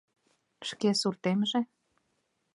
Шке 0.69 0.89
суртемже?.. 1.01 1.61